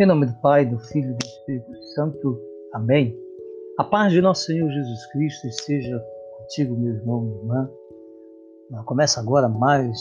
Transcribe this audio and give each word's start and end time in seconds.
Em 0.00 0.06
nome 0.06 0.24
do 0.24 0.32
Pai, 0.36 0.64
do 0.64 0.78
Filho 0.78 1.10
e 1.10 1.14
do 1.14 1.26
Espírito 1.26 1.84
Santo. 1.94 2.40
Amém. 2.72 3.14
A 3.78 3.84
paz 3.84 4.10
de 4.10 4.22
nosso 4.22 4.46
Senhor 4.46 4.66
Jesus 4.70 5.06
Cristo 5.12 5.46
esteja 5.46 6.02
contigo, 6.38 6.74
meu 6.74 6.94
irmão, 6.94 7.20
minha 7.20 7.36
irmã. 7.36 7.70
Começa 8.86 9.20
agora 9.20 9.46
mais 9.46 9.98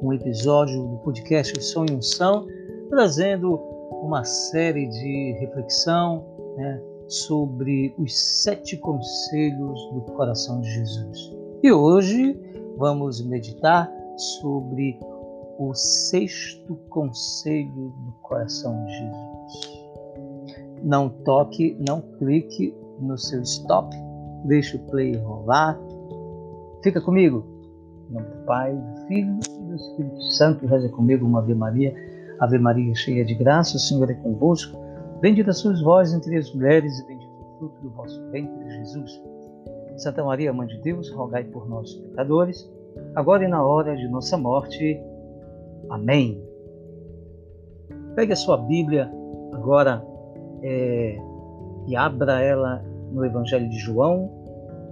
um 0.00 0.14
episódio 0.14 0.86
do 0.86 0.96
podcast 1.00 1.62
Sonho 1.62 1.98
Unção, 1.98 2.46
trazendo 2.88 3.56
uma 4.02 4.24
série 4.24 4.88
de 4.88 5.36
reflexão 5.40 6.24
né, 6.56 6.82
sobre 7.06 7.94
os 7.98 8.18
sete 8.42 8.78
conselhos 8.78 9.78
do 9.92 10.00
coração 10.14 10.62
de 10.62 10.70
Jesus. 10.70 11.36
E 11.62 11.70
hoje 11.70 12.34
vamos 12.78 13.20
meditar 13.20 13.92
sobre 14.16 14.98
o 15.58 15.74
sexto 15.74 16.76
conselho 16.88 17.92
do 18.04 18.12
coração 18.22 18.84
de 18.86 18.92
Jesus. 18.92 19.33
Não 20.84 21.08
toque, 21.08 21.76
não 21.88 22.02
clique 22.18 22.74
no 23.00 23.16
seu 23.16 23.40
stop, 23.40 23.96
deixe 24.44 24.76
o 24.76 24.80
play 24.80 25.16
rolar. 25.16 25.80
Fica 26.82 27.00
comigo. 27.00 27.42
Em 28.10 28.12
nome 28.12 28.26
do 28.26 28.44
Pai, 28.44 28.76
do 28.76 29.06
Filho 29.06 29.38
e 29.48 29.62
do 29.64 29.74
Espírito 29.74 30.22
Santo, 30.32 30.66
reza 30.66 30.90
comigo 30.90 31.26
uma 31.26 31.38
Ave 31.38 31.54
Maria. 31.54 31.94
Ave 32.38 32.58
Maria, 32.58 32.94
cheia 32.94 33.24
de 33.24 33.34
graça, 33.34 33.76
o 33.76 33.80
Senhor 33.80 34.10
é 34.10 34.14
convosco. 34.14 34.78
Bendita 35.22 35.54
sois 35.54 35.80
vós 35.80 36.12
entre 36.12 36.36
as 36.36 36.52
mulheres 36.52 36.98
e 36.98 37.06
bendito 37.06 37.30
o 37.30 37.58
fruto 37.58 37.80
do 37.80 37.90
vosso 37.90 38.22
ventre, 38.30 38.70
Jesus. 38.70 39.22
Santa 39.96 40.22
Maria, 40.22 40.52
Mãe 40.52 40.66
de 40.66 40.78
Deus, 40.82 41.10
rogai 41.10 41.44
por 41.44 41.66
nós, 41.66 41.94
pecadores, 41.94 42.70
agora 43.14 43.44
e 43.44 43.48
na 43.48 43.64
hora 43.64 43.96
de 43.96 44.06
nossa 44.08 44.36
morte. 44.36 45.00
Amém. 45.88 46.42
Pegue 48.14 48.32
a 48.32 48.36
sua 48.36 48.58
Bíblia 48.58 49.10
agora 49.52 50.04
é, 50.64 51.18
e 51.86 51.94
abra 51.94 52.40
ela 52.40 52.82
no 53.12 53.24
Evangelho 53.24 53.68
de 53.68 53.78
João, 53.78 54.30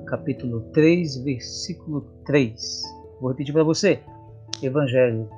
capítulo 0.06 0.60
3, 0.72 1.24
versículo 1.24 2.02
3. 2.26 2.82
Vou 3.18 3.30
repetir 3.30 3.54
para 3.54 3.64
você. 3.64 4.00
Evangelho 4.62 5.28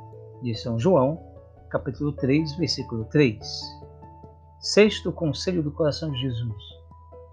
de 0.42 0.54
São 0.56 0.78
João, 0.78 1.20
capítulo 1.70 2.12
3, 2.12 2.56
versículo 2.56 3.04
3. 3.06 3.38
Sexto 4.58 5.12
conselho 5.12 5.62
do 5.62 5.70
coração 5.70 6.10
de 6.10 6.20
Jesus. 6.20 6.62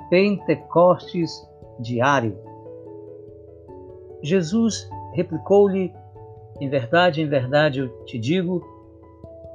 Pentecostes 0.09 1.31
diário. 1.79 2.37
Jesus 4.21 4.87
replicou-lhe 5.13 5.91
em 6.59 6.69
verdade, 6.69 7.21
em 7.21 7.27
verdade 7.27 7.79
eu 7.79 8.05
te 8.05 8.19
digo: 8.19 8.63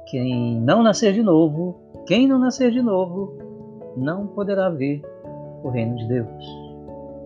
quem 0.07 0.59
não 0.59 0.83
nascer 0.83 1.13
de 1.13 1.23
novo, 1.23 1.86
quem 2.07 2.25
não 2.25 2.39
nascer 2.39 2.71
de 2.71 2.81
novo, 2.81 3.37
não 3.97 4.27
poderá 4.27 4.69
ver 4.69 5.01
o 5.61 5.69
reino 5.69 5.97
de 5.97 6.07
Deus. 6.07 6.45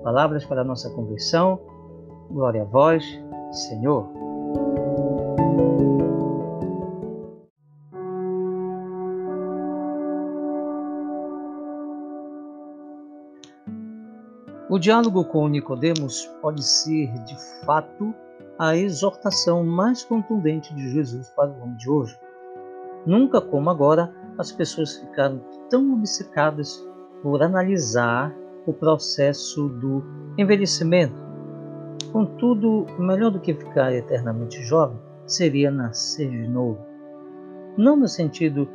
Palavras 0.03 0.43
para 0.43 0.61
a 0.61 0.63
nossa 0.63 0.89
conversão. 0.89 1.59
Glória 2.31 2.63
a 2.63 2.65
vós, 2.65 3.03
Senhor. 3.52 4.09
O 14.67 14.80
diálogo 14.80 15.25
com 15.25 15.47
Nicodemos 15.47 16.25
pode 16.41 16.64
ser, 16.64 17.14
de 17.25 17.37
fato, 17.65 18.15
a 18.58 18.75
exortação 18.75 19.64
mais 19.64 20.03
contundente 20.03 20.73
de 20.73 20.89
Jesus 20.89 21.30
para 21.36 21.52
o 21.52 21.61
homem 21.61 21.75
de 21.75 21.87
hoje. 21.87 22.17
Nunca 23.05 23.41
como 23.41 23.70
agora 23.70 24.11
as 24.37 24.52
pessoas 24.52 24.97
ficaram 24.97 25.42
tão 25.69 25.93
obcecadas 25.93 26.86
por 27.21 27.42
analisar 27.42 28.33
o 28.65 28.73
processo 28.73 29.69
do 29.69 30.03
envelhecimento. 30.37 31.15
Contudo, 32.11 32.86
melhor 32.99 33.31
do 33.31 33.39
que 33.39 33.53
ficar 33.53 33.93
eternamente 33.93 34.61
jovem 34.64 34.99
seria 35.25 35.71
nascer 35.71 36.30
de 36.30 36.47
novo. 36.47 36.80
Não 37.77 37.95
no 37.95 38.08
sentido 38.08 38.67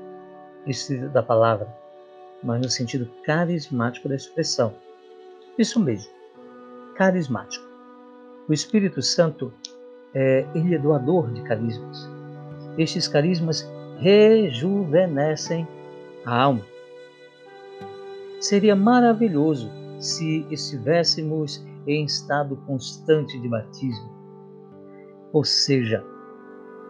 estrito 0.67 1.09
da 1.11 1.23
palavra, 1.23 1.69
mas 2.43 2.61
no 2.61 2.69
sentido 2.69 3.09
carismático 3.25 4.09
da 4.09 4.17
expressão. 4.17 4.75
Isso 5.59 5.79
mesmo, 5.81 6.11
carismático. 6.95 7.67
O 8.49 8.53
Espírito 8.53 9.03
Santo 9.03 9.53
é, 10.15 10.47
ele 10.55 10.75
é 10.75 10.79
doador 10.79 11.31
de 11.33 11.43
carismas. 11.43 12.09
Estes 12.79 13.09
carismas 13.09 13.69
rejuvenescem 13.99 15.67
a 16.25 16.43
alma. 16.43 16.65
Seria 18.41 18.77
maravilhoso 18.77 19.71
se 19.99 20.47
estivéssemos 20.51 21.65
em 21.87 22.05
estado 22.05 22.57
constante 22.67 23.41
de 23.41 23.49
batismo, 23.49 24.11
ou 25.33 25.45
seja, 25.45 26.05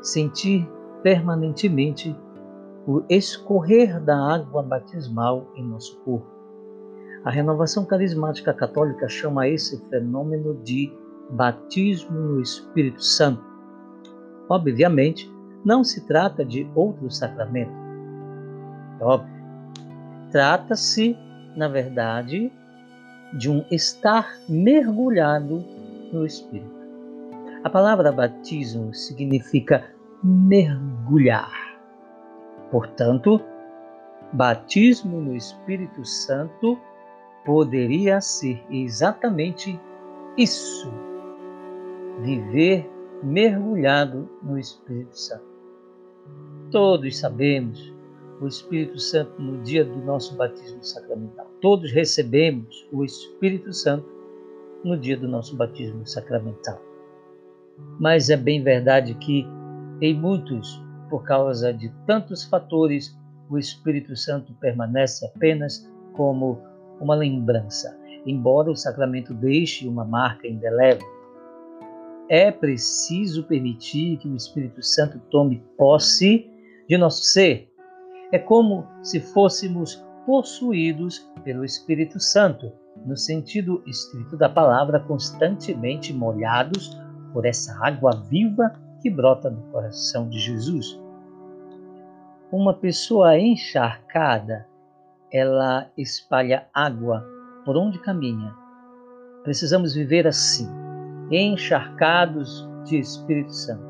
sentir 0.03 0.69
permanentemente 1.03 2.17
o 2.87 3.03
escorrer 3.09 4.01
da 4.01 4.17
água 4.17 4.63
batismal 4.63 5.47
em 5.55 5.65
nosso 5.65 5.99
corpo. 6.01 6.27
A 7.25 7.31
renovação 7.31 7.85
carismática 7.85 8.53
católica 8.55 9.09
chama 9.09 9.49
esse 9.49 9.79
fenômeno 9.89 10.55
de 10.63 10.93
batismo 11.31 12.17
no 12.17 12.41
Espírito 12.41 13.03
Santo. 13.03 13.45
Obviamente, 14.49 15.29
não 15.67 15.83
se 15.83 16.07
trata 16.07 16.45
de 16.45 16.65
outro 16.77 17.11
sacramento. 17.11 17.73
É 19.01 19.05
óbvio. 19.05 19.35
Trata-se, 20.31 21.19
na 21.57 21.67
verdade, 21.67 22.53
de 23.37 23.51
um 23.51 23.65
estar 23.69 24.33
mergulhado 24.49 25.65
no 26.13 26.25
Espírito. 26.25 26.77
A 27.65 27.69
palavra 27.69 28.13
batismo 28.13 28.95
significa 28.95 29.85
mergulhar. 30.23 31.51
Portanto, 32.71 33.41
batismo 34.33 35.21
no 35.21 35.35
Espírito 35.35 36.05
Santo 36.05 36.79
poderia 37.45 38.21
ser 38.21 38.65
exatamente 38.71 39.81
isso 40.37 40.93
viver 42.21 42.89
mergulhado 43.23 44.31
no 44.43 44.57
Espírito 44.57 45.19
Santo. 45.19 45.56
Todos 46.71 47.19
sabemos 47.19 47.95
o 48.41 48.47
Espírito 48.47 48.99
Santo 48.99 49.41
no 49.41 49.63
dia 49.63 49.85
do 49.85 49.97
nosso 49.99 50.37
batismo 50.37 50.83
sacramental. 50.83 51.47
Todos 51.61 51.93
recebemos 51.93 52.87
o 52.93 53.05
Espírito 53.05 53.73
Santo 53.73 54.07
no 54.85 54.97
dia 54.97 55.17
do 55.17 55.27
nosso 55.27 55.57
batismo 55.57 56.07
sacramental. 56.07 56.81
Mas 57.99 58.31
é 58.31 58.37
bem 58.37 58.63
verdade 58.63 59.15
que 59.15 59.47
em 60.01 60.15
muitos, 60.15 60.83
por 61.09 61.25
causa 61.25 61.73
de 61.73 61.89
tantos 62.07 62.45
fatores, 62.45 63.17
o 63.49 63.59
Espírito 63.59 64.17
Santo 64.17 64.53
permanece 64.55 65.25
apenas 65.25 65.91
como 66.13 66.59
uma 67.01 67.15
lembrança, 67.15 67.99
embora 68.27 68.71
o 68.71 68.77
sacramento 68.77 69.33
deixe 69.33 69.87
uma 69.89 70.05
marca 70.05 70.47
indelével 70.47 71.16
é 72.29 72.51
preciso 72.51 73.45
permitir 73.45 74.19
que 74.19 74.29
o 74.29 74.37
Espírito 74.37 74.83
Santo 74.83 75.21
tome 75.31 75.63
posse 75.77 76.51
de 76.89 76.99
nosso 76.99 77.23
ser. 77.23 77.71
É 78.33 78.39
como 78.39 78.87
se 79.03 79.21
fôssemos 79.21 80.05
possuídos 80.25 81.31
pelo 81.45 81.65
Espírito 81.65 82.19
Santo, 82.19 82.73
no 83.05 83.17
sentido 83.17 83.83
estrito 83.87 84.37
da 84.37 84.49
palavra, 84.49 84.99
constantemente 85.01 86.13
molhados 86.13 86.99
por 87.33 87.47
essa 87.47 87.79
água 87.85 88.11
viva 88.29 88.73
que 89.01 89.09
brota 89.09 89.51
do 89.51 89.61
coração 89.71 90.29
de 90.29 90.39
Jesus. 90.39 91.01
Uma 92.51 92.75
pessoa 92.75 93.39
encharcada, 93.39 94.67
ela 95.33 95.91
espalha 95.97 96.67
água 96.75 97.25
por 97.65 97.77
onde 97.77 98.01
caminha. 98.01 98.53
Precisamos 99.45 99.95
viver 99.95 100.27
assim 100.27 100.86
encharcados 101.31 102.69
de 102.85 102.99
Espírito 102.99 103.53
Santo. 103.53 103.85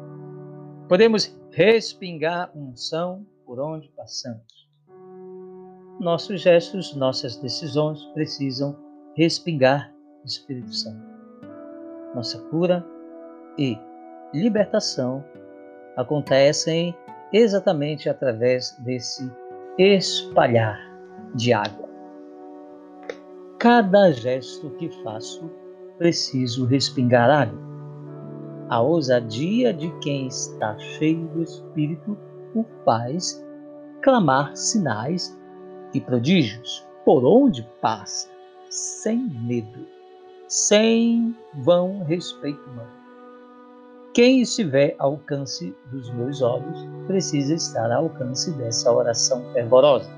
Podemos 0.88 1.38
respingar 1.50 2.50
unção 2.54 3.26
por 3.44 3.60
onde 3.60 3.88
passamos. 3.90 4.66
Nossos 6.00 6.40
gestos, 6.40 6.94
nossas 6.94 7.36
decisões 7.36 8.02
precisam 8.14 8.76
respingar 9.16 9.92
Espírito 10.24 10.72
Santo. 10.74 11.06
Nossa 12.14 12.38
cura 12.48 12.84
e 13.58 13.78
libertação 14.32 15.24
acontecem 15.96 16.94
exatamente 17.32 18.08
através 18.08 18.76
desse 18.80 19.30
espalhar 19.78 20.78
de 21.34 21.52
água. 21.52 21.88
Cada 23.58 24.12
gesto 24.12 24.70
que 24.70 24.90
faço 25.02 25.50
preciso 25.98 26.64
respingar 26.66 27.31
água. 27.31 27.66
A 28.69 28.81
ousadia 28.81 29.72
de 29.72 29.90
quem 30.00 30.26
está 30.26 30.76
cheio 30.78 31.26
do 31.28 31.43
Espírito 31.43 32.16
o 32.54 32.64
faz 32.84 33.44
proclamar 34.06 34.56
sinais 34.56 35.37
e 35.93 36.00
prodígios 36.00 36.87
por 37.04 37.25
onde 37.25 37.69
passa, 37.81 38.28
sem 38.70 39.19
medo, 39.19 39.84
sem 40.46 41.34
vão 41.64 42.04
respeito 42.04 42.62
humano. 42.70 42.92
Quem 44.14 44.42
estiver 44.42 44.94
ao 45.00 45.14
alcance 45.14 45.75
dos 45.90 46.08
meus 46.10 46.40
olhos 46.40 46.87
precisa 47.08 47.54
estar 47.54 47.90
ao 47.90 48.04
alcance 48.04 48.52
dessa 48.52 48.92
oração 48.92 49.42
fervorosa, 49.52 50.08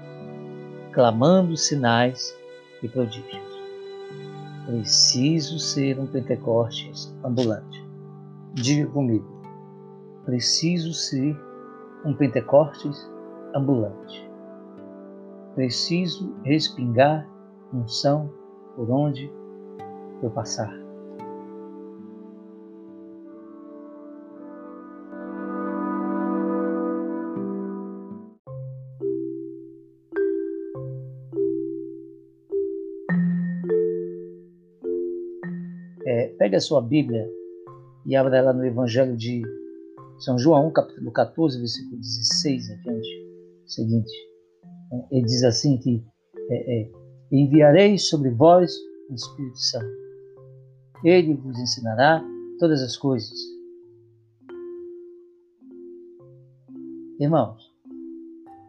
clamando 0.93 1.57
sinais 1.57 2.37
e 2.83 2.89
prodígios. 2.89 3.48
Preciso 4.69 5.59
ser 5.59 5.99
um 5.99 6.07
Pentecostes 6.07 7.17
ambulante. 7.25 7.83
Diga 8.53 8.87
comigo. 8.91 9.27
Preciso 10.27 10.93
ser 10.93 11.35
um 12.05 12.13
Pentecostes 12.13 13.11
ambulante. 13.55 14.31
Preciso 15.55 16.35
respingar 16.45 17.27
unção 17.73 18.31
por 18.77 18.91
onde 18.91 19.33
eu 20.23 20.31
passar. 20.31 20.88
Pegue 36.49 36.57
a 36.57 36.61
sua 36.61 36.81
Bíblia 36.81 37.31
e 38.07 38.17
abra 38.17 38.39
ela 38.39 38.55
no 38.55 38.65
Evangelho 38.65 39.15
de 39.15 39.43
São 40.19 40.39
João, 40.39 40.73
capítulo 40.73 41.13
14, 41.13 41.59
versículo 41.59 42.01
16 42.01 42.71
adiante. 42.71 43.09
Seguinte, 43.67 44.13
ele 45.11 45.27
diz 45.27 45.45
assim 45.45 45.77
que 45.77 46.03
é, 46.51 46.81
é, 46.81 46.91
enviarei 47.31 47.99
sobre 47.99 48.31
vós 48.31 48.73
o 49.11 49.15
Espírito 49.15 49.59
Santo. 49.59 49.93
Ele 51.05 51.35
vos 51.35 51.59
ensinará 51.59 52.25
todas 52.59 52.81
as 52.81 52.97
coisas. 52.97 53.39
Irmãos, 57.21 57.63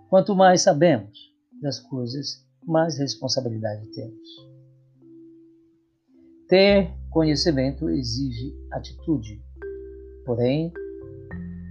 quanto 0.10 0.36
mais 0.36 0.64
sabemos 0.64 1.34
das 1.62 1.80
coisas, 1.80 2.46
mais 2.68 2.98
responsabilidade 2.98 3.88
temos. 3.94 4.49
Ter 6.50 6.92
conhecimento 7.12 7.88
exige 7.92 8.58
atitude. 8.72 9.40
Porém, 10.26 10.74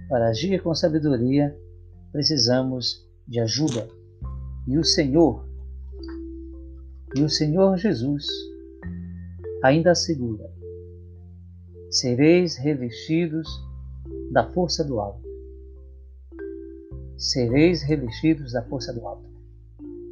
para 0.07 0.29
agir 0.29 0.63
com 0.63 0.73
sabedoria, 0.73 1.53
precisamos 2.13 3.05
de 3.27 3.41
ajuda. 3.41 3.89
E 4.65 4.77
o 4.77 4.83
Senhor, 4.85 5.45
e 7.13 7.21
o 7.21 7.27
Senhor 7.27 7.77
Jesus 7.77 8.25
ainda 9.61 9.91
assegura: 9.91 10.49
sereis 11.91 12.55
revestidos 12.55 13.49
da 14.31 14.49
força 14.49 14.81
do 14.81 14.97
alto. 15.01 15.27
Sereis 17.17 17.81
revestidos 17.81 18.53
da 18.53 18.63
força 18.63 18.93
do 18.93 19.05
alto. 19.05 19.27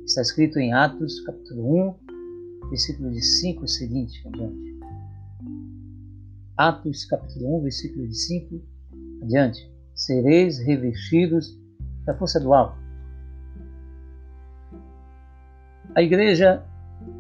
Está 0.06 0.22
escrito 0.22 0.60
em 0.60 0.74
Atos, 0.74 1.22
capítulo 1.22 1.94
1, 2.02 2.07
versículo 2.70 3.12
de 3.12 3.22
5 3.22 3.68
seguinte, 3.68 4.28
adiante. 4.28 4.80
Atos 6.56 7.06
capítulo 7.06 7.58
1, 7.60 7.62
versículo 7.64 8.08
de 8.08 8.16
5 8.16 8.62
adiante. 9.24 9.72
Sereis 9.96 10.60
revestidos 10.60 11.58
da 12.06 12.16
força 12.16 12.40
do 12.40 12.54
alto. 12.54 12.78
A 15.96 16.02
igreja 16.02 16.64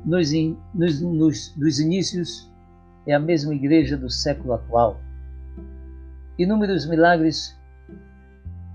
nos, 0.05 0.31
nos, 0.73 1.01
nos, 1.01 1.49
dos 1.55 1.79
inícios 1.79 2.51
é 3.05 3.13
a 3.13 3.19
mesma 3.19 3.53
igreja 3.55 3.97
do 3.97 4.09
século 4.09 4.53
atual. 4.53 4.99
Inúmeros 6.37 6.85
milagres 6.85 7.57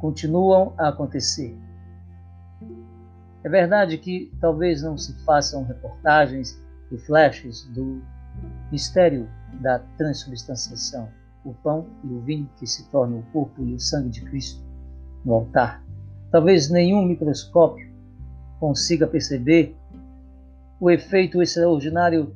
continuam 0.01 0.75
a 0.79 0.89
acontecer. 0.89 1.57
É 3.45 3.49
verdade 3.49 3.99
que 3.99 4.33
talvez 4.41 4.83
não 4.83 4.97
se 4.97 5.13
façam 5.25 5.65
reportagens 5.65 6.62
e 6.93 6.99
flashes 6.99 7.65
do 7.75 8.03
mistério 8.71 9.29
da 9.61 9.79
transubstanciação, 9.97 11.09
o 11.45 11.53
pão 11.55 11.87
e 12.05 12.07
o 12.07 12.21
vinho 12.21 12.49
que 12.57 12.67
se 12.67 12.89
tornam 12.91 13.19
o 13.19 13.23
corpo 13.33 13.65
e 13.65 13.75
o 13.75 13.81
sangue 13.81 14.11
de 14.11 14.23
Cristo 14.23 14.63
no 15.25 15.35
altar. 15.35 15.83
Talvez 16.31 16.71
nenhum 16.71 17.05
microscópio 17.05 17.91
consiga 18.59 19.07
perceber 19.07 19.77
o 20.81 20.91
efeito 20.91 21.43
extraordinário 21.43 22.35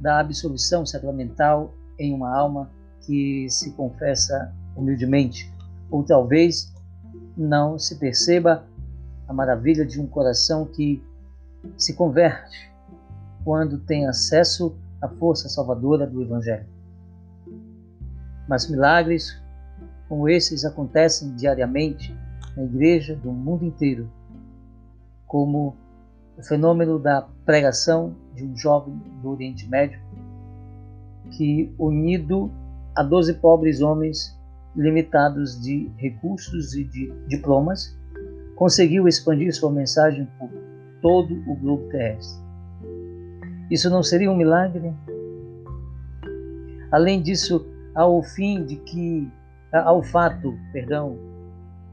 da 0.00 0.20
absolvição 0.20 0.84
sacramental 0.84 1.74
em 1.98 2.12
uma 2.12 2.36
alma 2.36 2.70
que 3.00 3.48
se 3.48 3.72
confessa 3.72 4.54
humildemente, 4.76 5.52
ou 5.90 6.04
talvez 6.04 6.72
não 7.36 7.78
se 7.78 7.96
perceba 7.96 8.64
a 9.26 9.32
maravilha 9.32 9.84
de 9.84 10.00
um 10.00 10.06
coração 10.06 10.66
que 10.66 11.02
se 11.76 11.94
converte 11.94 12.67
quando 13.44 13.78
tem 13.78 14.06
acesso 14.06 14.76
a 15.00 15.08
força 15.08 15.48
salvadora 15.48 16.06
do 16.06 16.22
Evangelho. 16.22 16.66
Mas 18.48 18.68
milagres 18.68 19.40
como 20.08 20.28
esses 20.28 20.64
acontecem 20.64 21.34
diariamente 21.36 22.16
na 22.56 22.64
igreja 22.64 23.14
do 23.14 23.30
mundo 23.30 23.64
inteiro, 23.64 24.10
como 25.26 25.76
o 26.36 26.42
fenômeno 26.42 26.98
da 26.98 27.28
pregação 27.44 28.14
de 28.34 28.44
um 28.44 28.56
jovem 28.56 28.96
do 29.20 29.30
Oriente 29.30 29.68
Médio 29.68 30.00
que, 31.32 31.72
unido 31.78 32.50
a 32.94 33.02
doze 33.02 33.34
pobres 33.34 33.80
homens 33.82 34.36
limitados 34.74 35.60
de 35.60 35.90
recursos 35.96 36.74
e 36.74 36.84
de 36.84 37.12
diplomas, 37.26 37.96
conseguiu 38.56 39.06
expandir 39.06 39.54
sua 39.54 39.70
mensagem 39.70 40.26
por 40.38 40.50
todo 41.02 41.34
o 41.46 41.54
globo 41.56 41.88
terrestre. 41.88 42.47
Isso 43.70 43.90
não 43.90 44.02
seria 44.02 44.30
um 44.30 44.36
milagre? 44.36 44.92
Além 46.90 47.22
disso, 47.22 47.66
ao 47.94 48.22
fim 48.22 48.64
de 48.64 48.76
que 48.76 49.30
ao 49.72 50.02
fato, 50.02 50.58
perdão, 50.72 51.18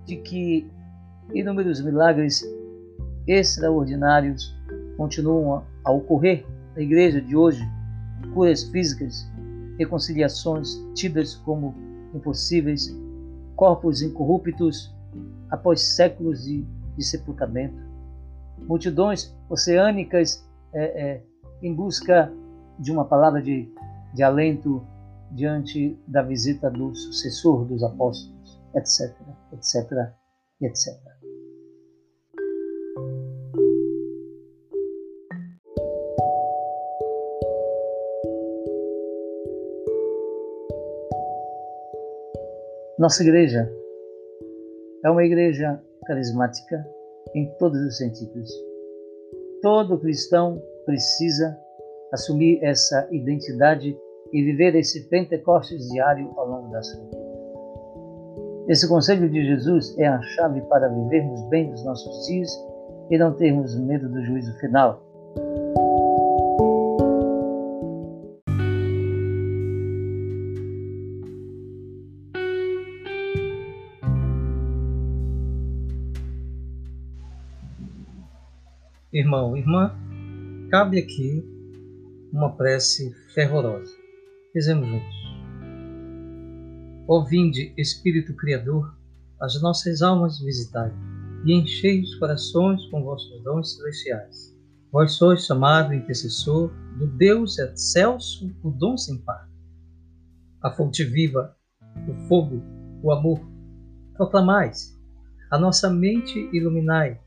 de 0.06 0.16
que 0.18 0.70
inúmeros 1.34 1.82
milagres 1.82 2.44
extraordinários 3.28 4.56
continuam 4.96 5.64
a 5.84 5.92
ocorrer 5.92 6.46
na 6.76 6.82
igreja 6.82 7.22
de 7.22 7.36
hoje, 7.36 7.62
curas 8.34 8.64
físicas, 8.64 9.30
reconciliações 9.78 10.78
tidas 10.94 11.36
como 11.36 11.76
impossíveis, 12.14 12.96
corpos 13.56 14.02
incorruptos 14.02 14.94
após 15.50 15.82
séculos 15.82 16.46
de, 16.46 16.66
de 16.98 17.04
sepultamento, 17.04 17.76
multidões 18.60 19.36
oceânicas 19.50 20.46
é, 20.74 20.84
é, 20.84 21.22
em 21.62 21.74
busca 21.74 22.32
de 22.80 22.92
uma 22.92 23.06
palavra 23.06 23.42
de, 23.42 23.70
de 24.14 24.24
alento 24.24 24.86
diante 25.32 25.98
da 26.08 26.22
visita 26.22 26.70
do 26.70 26.96
sucessor 26.96 27.66
dos 27.66 27.84
apóstolos, 27.84 28.62
etc, 28.76 29.16
etc, 29.52 30.14
etc. 30.62 31.06
Nossa 42.98 43.24
igreja 43.24 43.70
é 45.04 45.10
uma 45.10 45.24
igreja 45.24 45.82
carismática 46.06 46.88
em 47.36 47.46
todos 47.58 47.80
os 47.82 47.98
sentidos. 47.98 48.50
Todo 49.62 50.00
cristão 50.00 50.62
precisa 50.86 51.58
assumir 52.12 52.64
essa 52.64 53.08
identidade 53.12 53.98
e 54.32 54.44
viver 54.44 54.76
esse 54.76 55.08
Pentecostes 55.10 55.90
diário 55.90 56.32
ao 56.38 56.48
longo 56.48 56.72
da 56.72 56.82
sua 56.82 57.04
vida. 57.04 57.26
Esse 58.68 58.88
conselho 58.88 59.30
de 59.30 59.46
Jesus 59.46 59.96
é 59.98 60.08
a 60.08 60.22
chave 60.22 60.62
para 60.62 60.88
vivermos 60.88 61.44
bem 61.50 61.72
os 61.72 61.84
nossos 61.84 62.26
dias 62.28 62.50
e 63.12 63.18
não 63.18 63.34
termos 63.34 63.78
medo 63.80 64.10
do 64.10 64.24
juízo 64.26 64.58
final. 64.60 65.02
Irmão, 79.14 79.56
irmã, 79.56 79.96
cabe 80.76 81.00
aqui 81.00 81.42
uma 82.34 82.54
prece 82.58 83.16
fervorosa. 83.34 83.96
Fizemos 84.52 84.86
juntos. 84.86 85.16
Ó 87.08 87.24
vinde, 87.24 87.74
Espírito 87.78 88.36
Criador, 88.36 88.94
as 89.40 89.62
nossas 89.62 90.02
almas 90.02 90.38
visitai, 90.42 90.92
e 91.46 91.54
enchei 91.54 92.02
os 92.02 92.14
corações 92.16 92.86
com 92.88 93.06
vossos 93.06 93.42
dons 93.42 93.74
celestiais. 93.74 94.54
Vós 94.92 95.14
sois 95.14 95.46
chamado 95.46 95.94
intercessor 95.94 96.70
do 97.00 97.08
Deus 97.08 97.58
excelso, 97.58 98.54
o 98.62 98.70
dom 98.70 98.98
sem 98.98 99.18
par. 99.20 99.50
A 100.62 100.72
fonte 100.72 101.06
viva, 101.06 101.56
o 102.06 102.28
fogo, 102.28 102.62
o 103.02 103.14
amor, 103.14 103.40
proclamais. 104.18 104.94
A 105.50 105.58
nossa 105.58 105.90
mente 105.90 106.38
iluminai. 106.52 107.18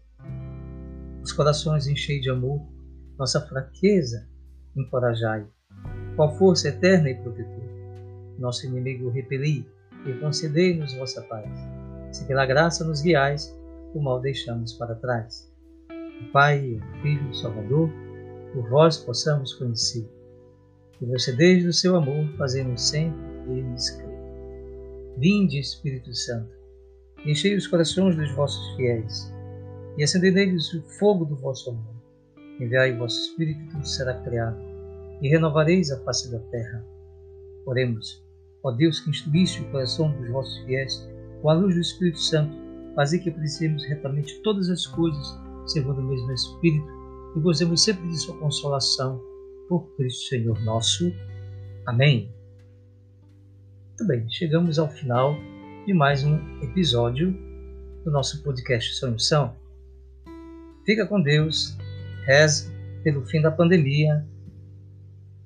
Os 1.23 1.33
corações 1.33 1.87
enchei 1.87 2.21
de 2.21 2.29
amor, 2.29 2.77
nossa 3.19 3.41
fraqueza 3.41 4.29
encorajai. 4.77 5.45
Qual 6.15 6.37
força 6.37 6.69
eterna 6.69 7.11
e 7.11 7.15
protetora. 7.17 7.69
Nosso 8.39 8.67
inimigo 8.67 9.11
repeli 9.11 9.67
e 10.07 10.13
concedei-nos 10.21 10.95
vossa 10.95 11.23
paz. 11.23 11.51
Se 12.13 12.25
pela 12.27 12.47
graça 12.47 12.85
nos 12.85 13.03
guiais, 13.03 13.53
o 13.93 14.01
mal 14.01 14.21
deixamos 14.21 14.73
para 14.75 14.95
trás. 14.95 15.53
O 15.91 16.33
Pai, 16.33 16.75
o 16.81 17.03
Filho, 17.03 17.29
o 17.31 17.35
Salvador, 17.35 17.91
por 18.53 18.69
vós 18.71 18.97
possamos 18.99 19.55
conhecer. 19.55 20.09
E 21.01 21.07
você, 21.07 21.33
desde 21.33 21.69
o 21.69 21.73
seu 21.73 21.97
amor, 21.97 22.29
fazemos 22.37 22.81
sempre 22.83 23.19
eles 23.49 23.91
crer. 23.91 24.19
Vinde, 25.17 25.59
Espírito 25.59 26.15
Santo, 26.15 26.53
enchei 27.25 27.57
os 27.57 27.67
corações 27.67 28.17
dos 28.17 28.31
vossos 28.33 28.77
fiéis 28.77 29.33
e 29.97 30.05
acendei 30.05 30.31
neles 30.31 30.73
o 30.73 30.83
fogo 30.83 31.25
do 31.25 31.37
vosso 31.37 31.71
amor. 31.71 31.98
Enviai 32.61 32.93
o 32.93 32.99
vosso 32.99 33.21
Espírito 33.21 33.61
e 33.61 33.69
tudo 33.69 33.87
será 33.87 34.15
criado, 34.23 34.59
e 35.23 35.29
renovareis 35.29 35.91
a 35.91 35.99
face 36.01 36.31
da 36.31 36.39
terra. 36.51 36.85
Oremos, 37.67 38.25
ó 38.63 38.73
Deus 38.73 39.01
que 39.01 39.11
instruíste 39.11 39.63
o 39.63 39.71
coração 39.71 40.11
dos 40.13 40.29
vossos 40.31 40.59
fiéis 40.65 41.09
com 41.41 41.51
a 41.51 41.55
luz 41.55 41.75
do 41.75 41.81
Espírito 41.81 42.19
Santo, 42.19 42.53
fazer 42.95 43.21
que 43.21 43.31
apreciemos 43.31 43.85
retamente 43.85 44.41
todas 44.43 44.69
as 44.69 44.87
coisas 44.87 45.39
segundo 45.67 46.01
o 46.01 46.05
mesmo 46.05 46.33
Espírito 46.33 46.89
e 47.37 47.41
gozemos 47.41 47.83
sempre 47.83 48.09
de 48.09 48.19
sua 48.19 48.37
consolação 48.39 49.21
por 49.69 49.95
Cristo 49.97 50.29
Senhor 50.29 50.61
nosso. 50.65 51.13
Amém. 51.87 52.33
Muito 53.91 54.07
bem, 54.07 54.29
chegamos 54.31 54.79
ao 54.79 54.89
final 54.89 55.37
de 55.87 55.93
mais 55.93 56.25
um 56.25 56.37
episódio 56.63 57.33
do 58.05 58.11
nosso 58.11 58.43
podcast 58.43 58.95
Sonho 58.95 59.19
São. 59.19 59.55
Fica 60.85 61.07
com 61.07 61.21
Deus, 61.21 61.77
reze 62.29 62.71
pelo 63.03 63.25
fim 63.25 63.41
da 63.41 63.51
pandemia 63.51 64.23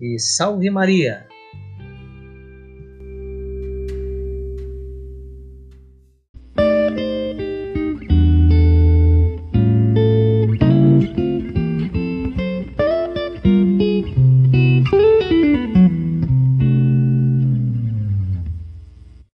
e 0.01 0.19
salve 0.19 0.69
Maria! 0.69 1.32